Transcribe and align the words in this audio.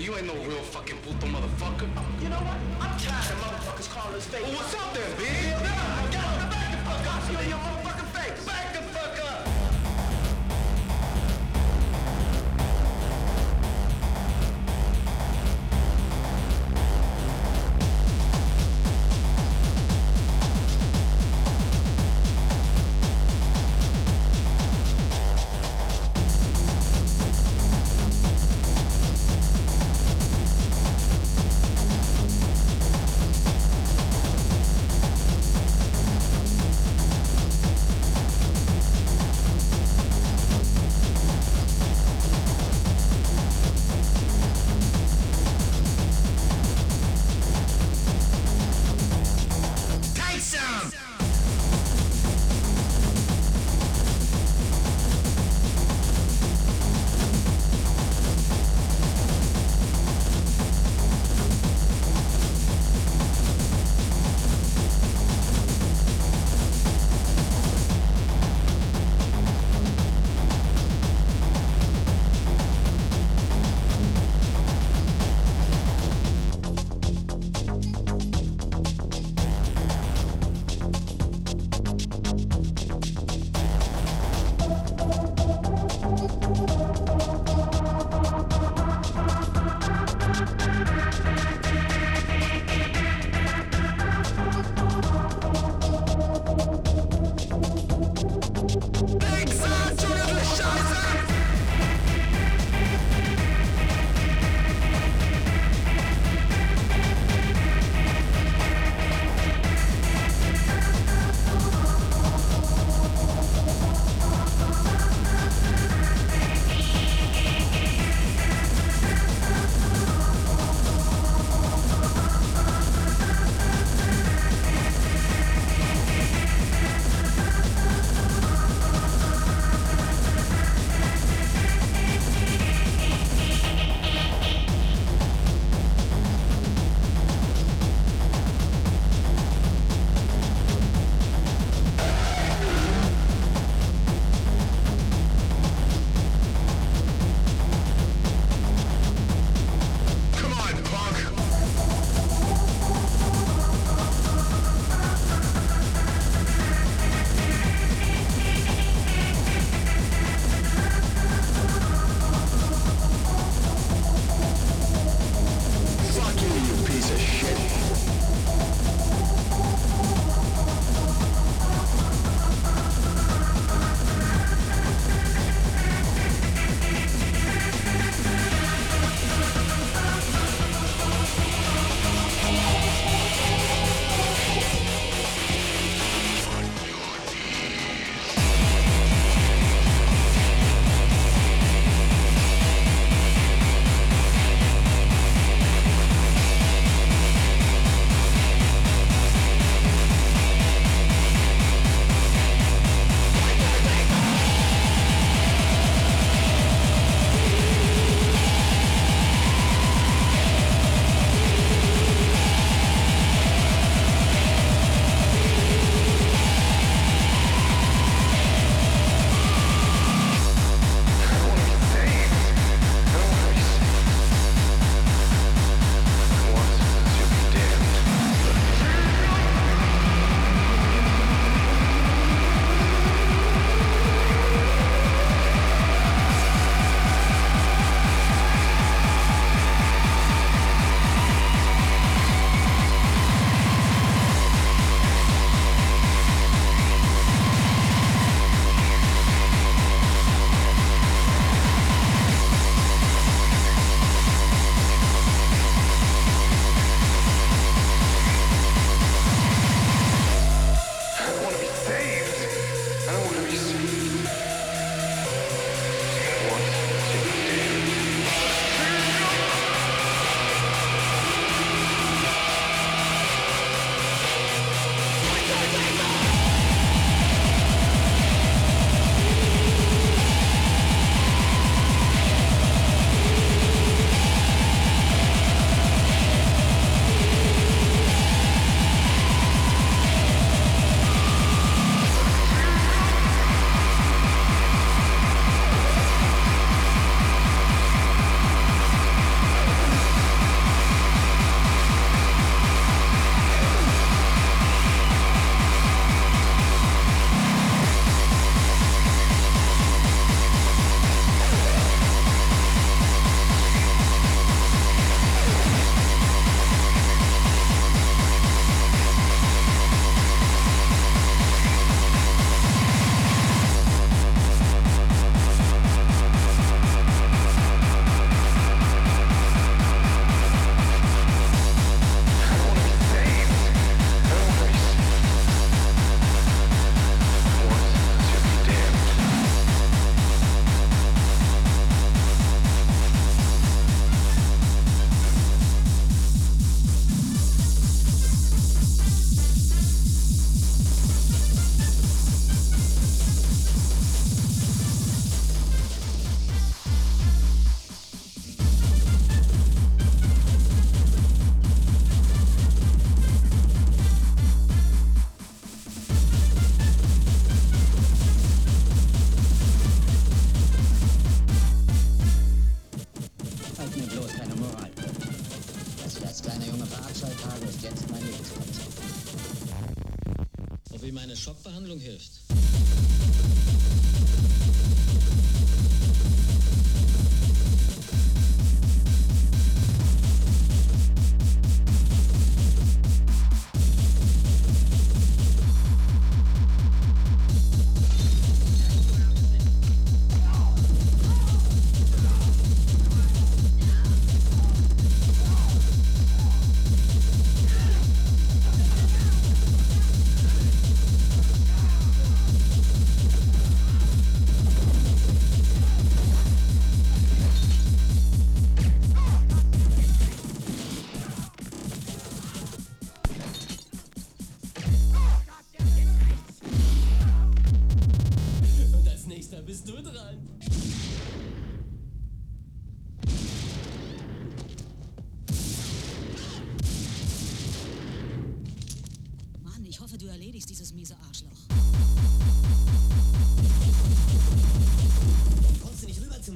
And 0.00 0.06
you 0.06 0.16
ain't 0.16 0.26
no 0.26 0.34
real 0.48 0.62
fucking 0.62 0.96
puto 1.02 1.26
motherfucker. 1.26 1.86
You 2.22 2.30
know 2.30 2.36
what? 2.36 2.56
I'm 2.80 2.98
tired 2.98 3.32
of 3.32 3.38
motherfuckers 3.44 3.90
calling 3.90 4.16
us 4.16 4.24
fake. 4.24 4.44
Well, 4.44 4.52
what's 4.54 4.74
up 4.74 4.94
there, 4.94 5.04
bitch? 5.18 6.10
Get 6.10 7.79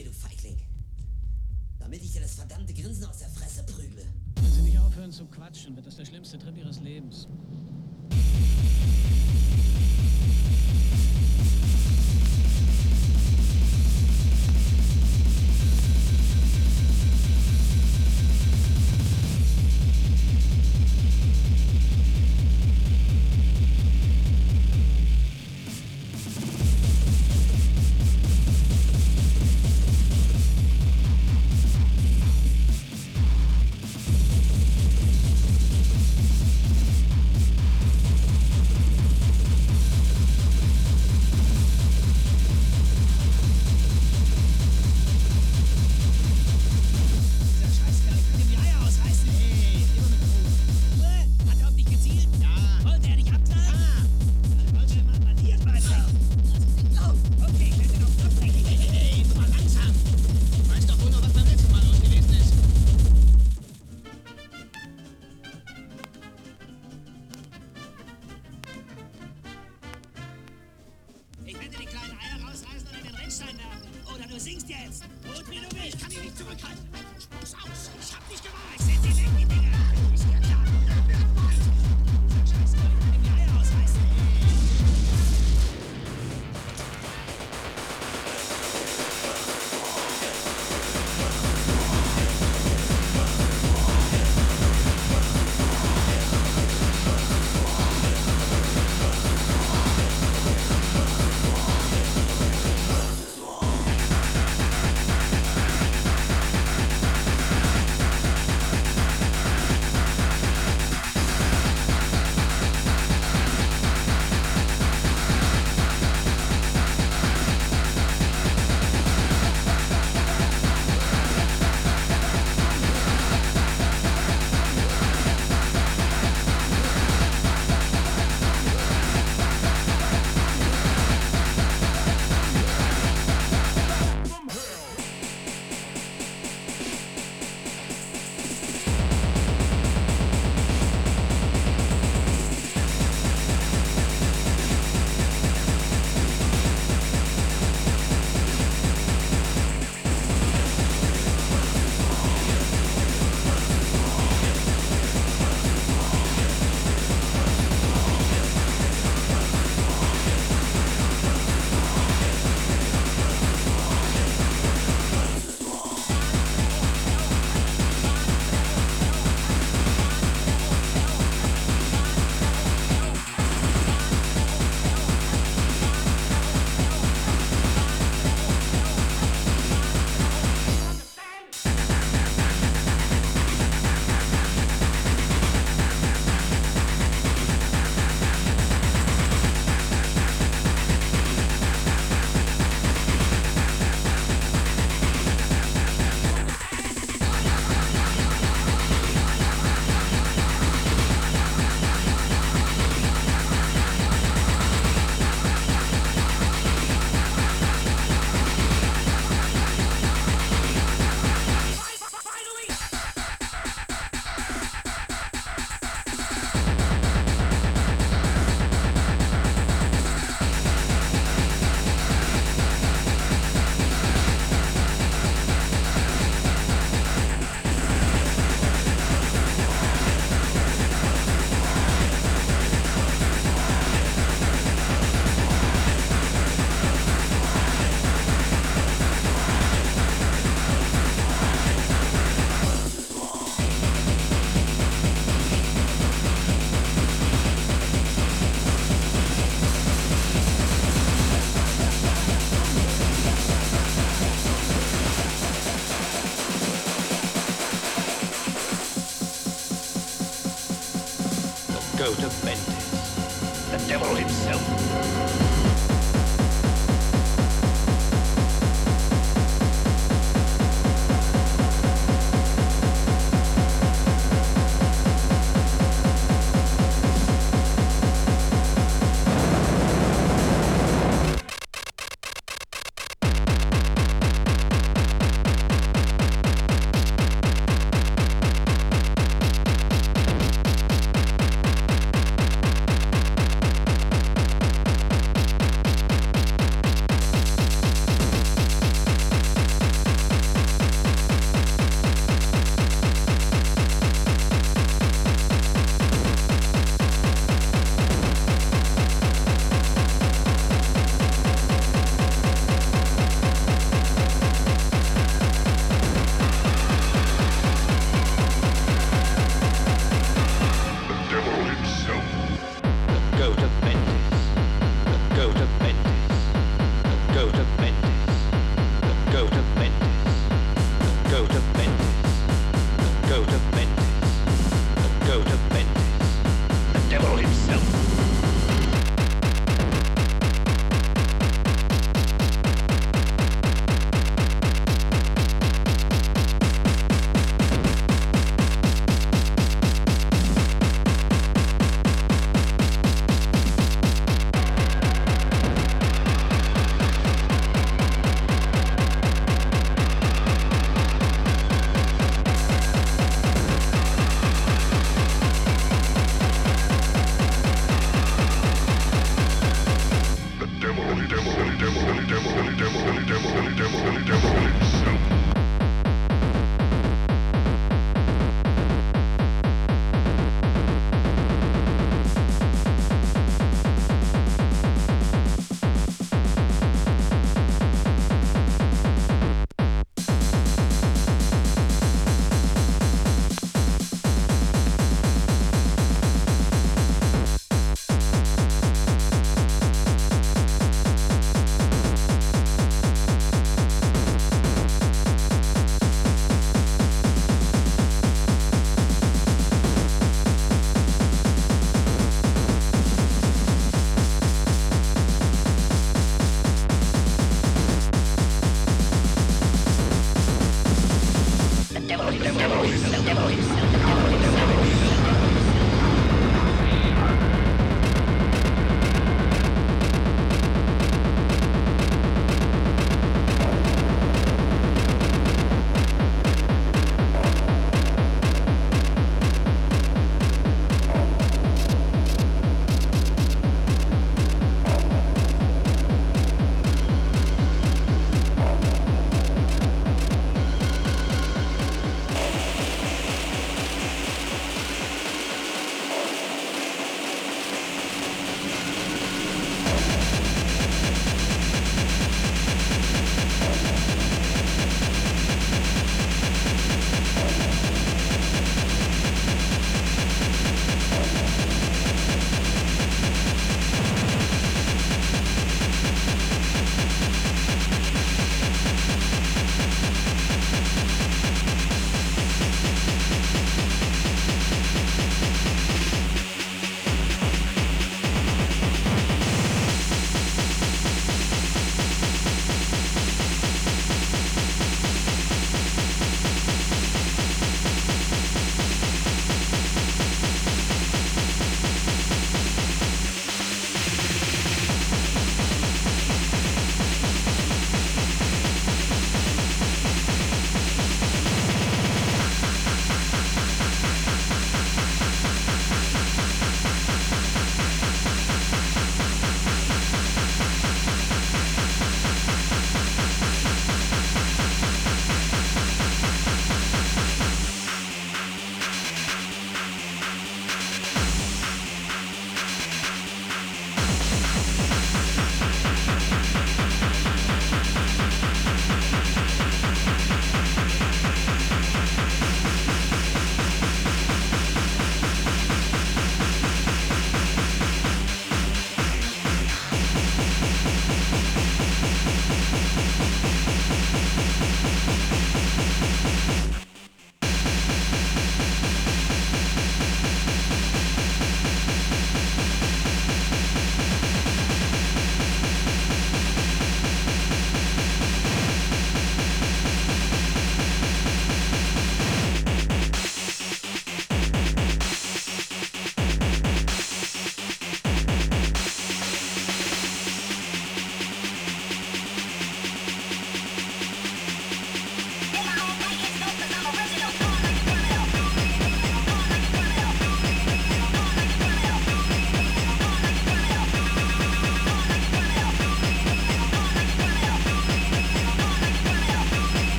mir, 0.00 0.10
du 0.10 0.12
Feigling. 0.12 0.56
Damit 1.78 2.02
ich 2.02 2.12
dir 2.12 2.22
das 2.22 2.34
verdammte 2.34 2.72
Grinsen 2.72 3.04
aus 3.04 3.18
der 3.18 3.28
Fresse 3.28 3.62
prügle. 3.64 4.04
Wenn 4.36 4.52
Sie 4.52 4.62
nicht 4.62 4.78
aufhören 4.78 5.12
zu 5.12 5.26
quatschen, 5.26 5.76
wird 5.76 5.86
das 5.86 5.96
der 5.96 6.04
schlimmste 6.04 6.38
Trip 6.38 6.56
Ihres 6.56 6.80
Lebens. 6.80 7.26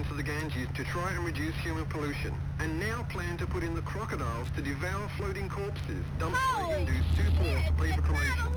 Into 0.00 0.14
the 0.14 0.22
Ganges 0.22 0.66
to 0.76 0.84
try 0.84 1.12
and 1.12 1.26
reduce 1.26 1.54
human 1.56 1.84
pollution, 1.84 2.32
and 2.58 2.80
now 2.80 3.02
plan 3.10 3.36
to 3.36 3.46
put 3.46 3.62
in 3.62 3.74
the 3.74 3.82
crocodiles 3.82 4.48
to 4.56 4.62
devour 4.62 5.06
floating 5.18 5.46
corpses 5.46 6.02
dumped 6.18 6.38
by 6.56 6.72
Hindus 6.72 7.04
too 7.16 7.30
poor 7.36 7.60
to 7.66 7.72
pay 7.74 7.92
for 7.92 8.02
cremation. 8.02 8.52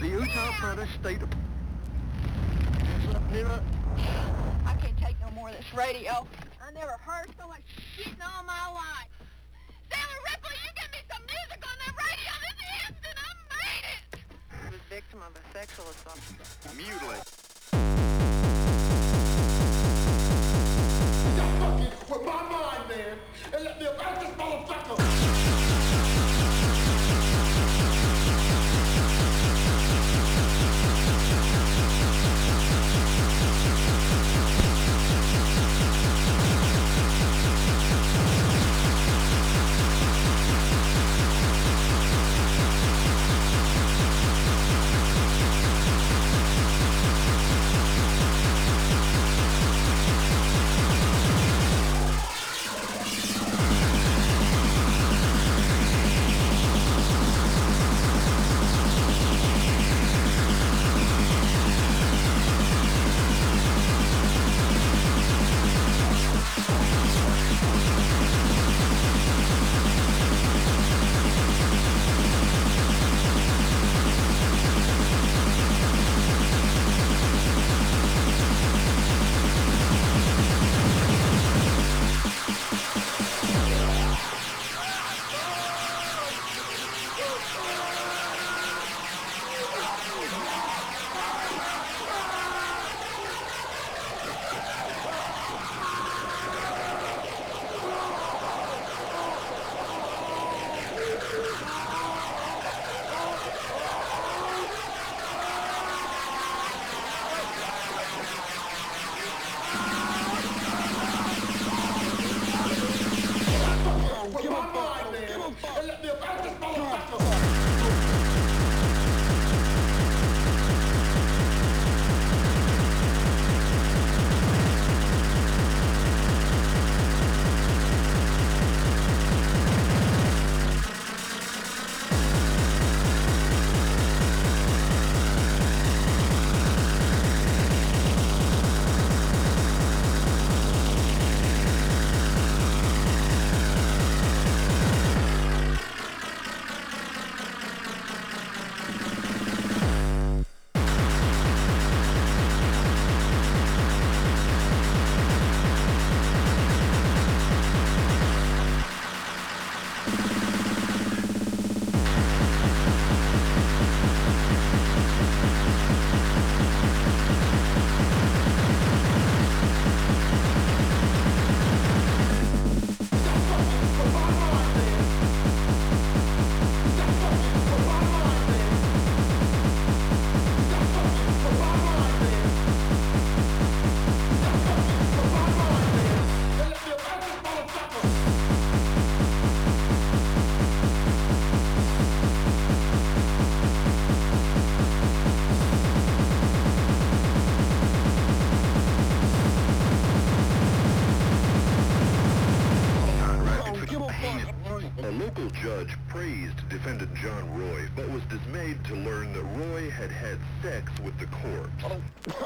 The 0.00 0.08
Uttar 0.08 0.52
Pradesh 0.56 0.88
State... 1.00 1.20
I 4.64 4.74
can't 4.80 4.96
take 4.96 5.20
no 5.20 5.30
more 5.32 5.50
of 5.50 5.56
this 5.56 5.74
radio. 5.74 6.26
I 6.62 6.72
never 6.72 6.96
heard 7.04 7.28
so 7.38 7.46
much 7.46 7.62
shit 7.94 8.06
in 8.06 8.22
all 8.22 8.42
my 8.44 8.72
life. 8.72 9.12
Sailor 9.92 10.20
Ripley, 10.32 10.56
you 10.64 10.70
give 10.80 10.90
me 10.92 10.98
some 11.12 11.22
music 11.28 11.60
on 11.60 11.76
that 11.84 11.94
radio 12.00 12.32
this 12.40 12.56
instant. 12.88 13.16
I 13.20 13.30
made 13.52 13.84
it. 13.92 14.20
I 14.64 14.70
was 14.70 14.80
victim 14.88 15.20
of 15.20 15.36
a 15.36 15.42
sexual 15.52 15.84
assault. 15.90 16.20
Mutilate. 16.74 17.33
With 21.54 22.24
my 22.26 22.42
mind, 22.50 22.88
man, 22.88 23.18
and 23.54 23.64
let 23.64 23.78
me 23.78 23.86
about 23.86 24.20
this 24.20 24.30
motherfucker. 24.30 25.03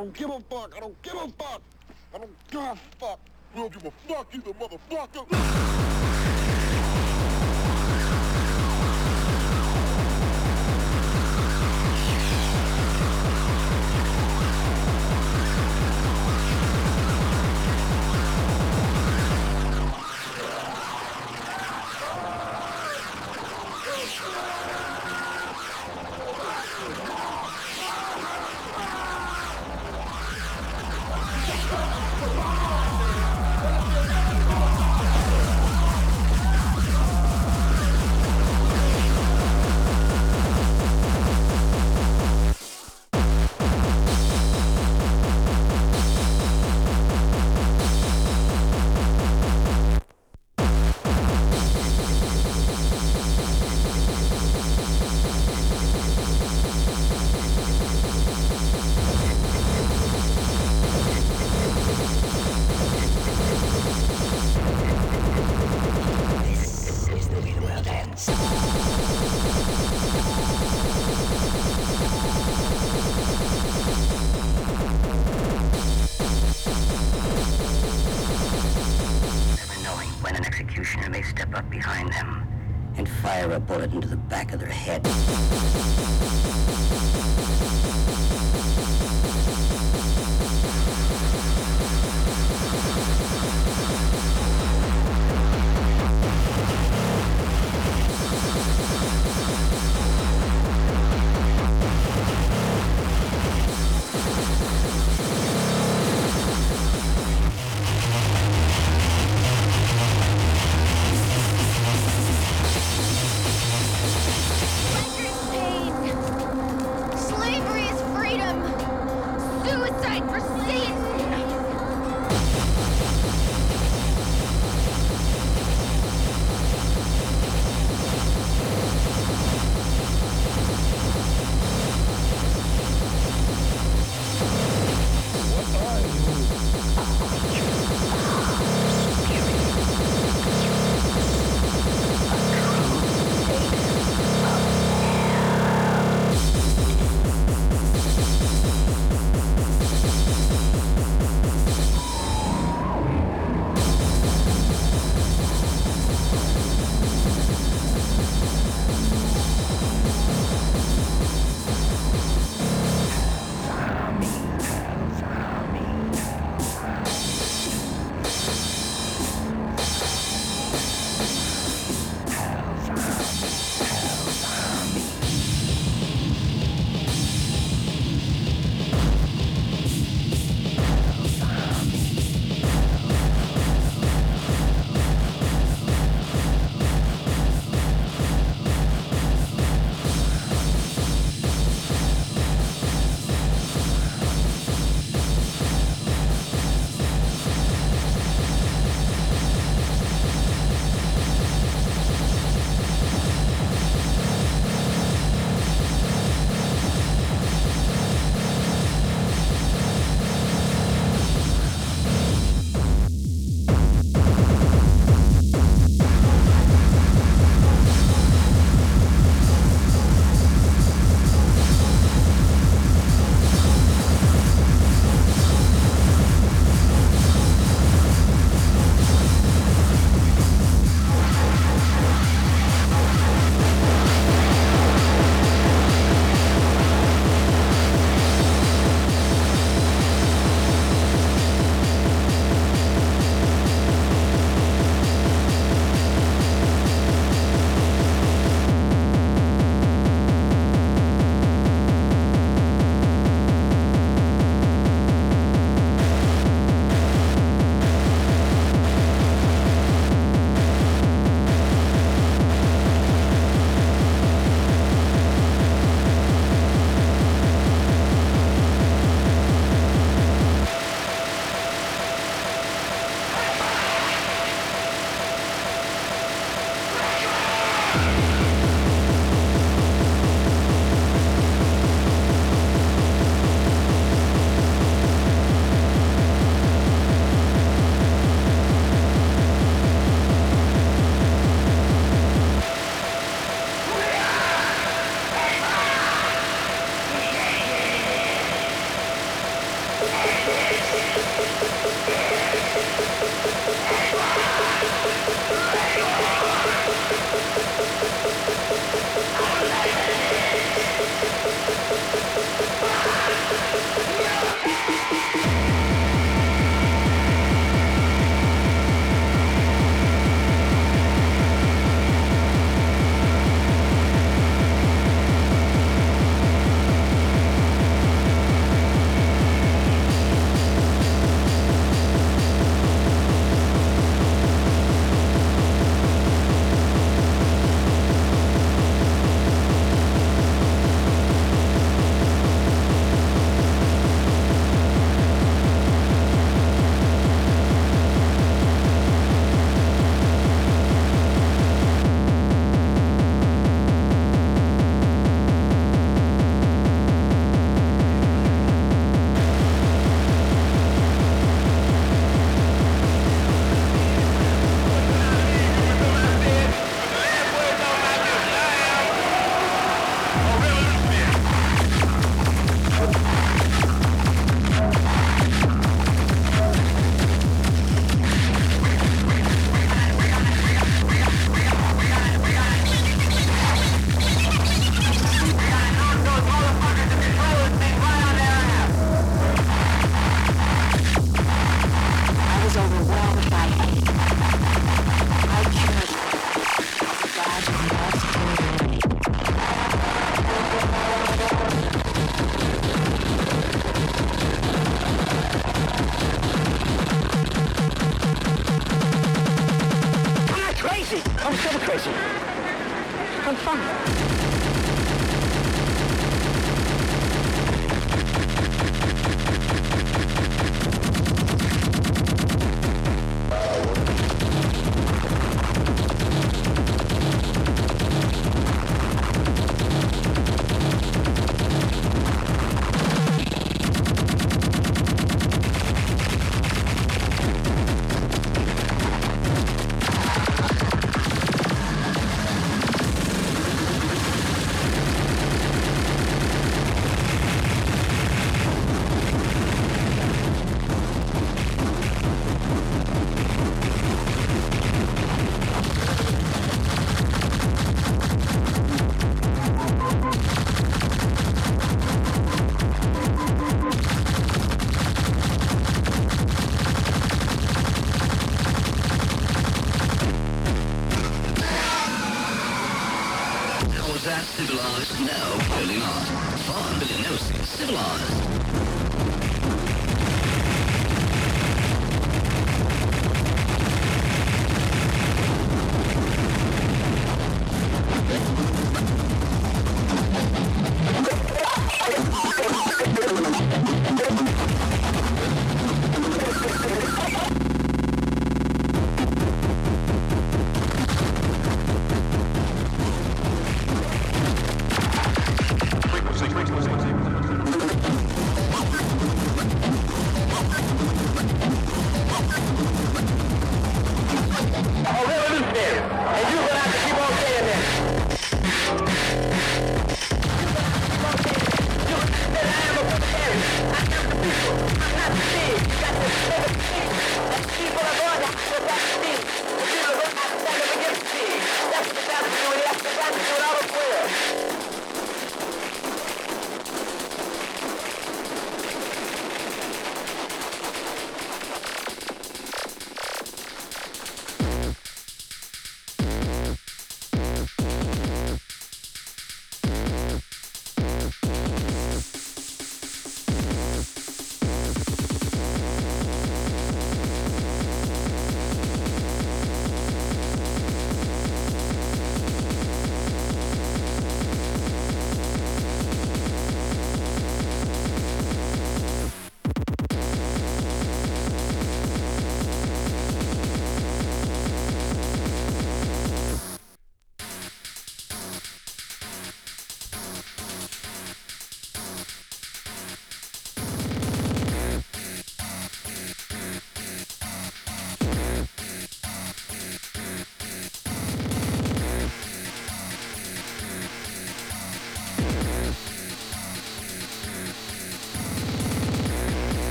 Don't, 0.00 0.08
I 0.08 0.08
don't 0.08 0.14
give 0.14 0.30
a 0.30 0.40
fuck. 0.40 0.72
I 0.76 0.80
don't 0.80 1.02
give 1.02 1.14
a 1.14 1.28
fuck. 1.38 1.62
I 2.14 2.18
don't 2.18 2.50
give 2.50 2.62
a 2.62 2.76
fuck. 2.98 3.20
We 3.54 3.60
don't 3.60 3.72
give 3.72 3.84
a 3.84 3.90
fuck 4.08 4.34
either, 4.34 4.52
motherfucker. 4.52 5.89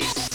face. 0.00 0.27